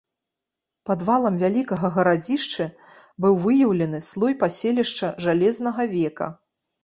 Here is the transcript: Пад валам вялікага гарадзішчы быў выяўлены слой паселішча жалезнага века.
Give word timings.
Пад 0.89 0.99
валам 1.09 1.35
вялікага 1.41 1.89
гарадзішчы 1.97 2.65
быў 3.25 3.37
выяўлены 3.45 3.99
слой 4.09 4.33
паселішча 4.45 5.13
жалезнага 5.27 5.81
века. 5.95 6.31